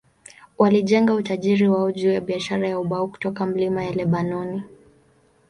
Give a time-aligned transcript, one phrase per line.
[0.57, 4.63] Walijenga utajiri wao juu ya biashara ya ubao kutoka milima ya Lebanoni.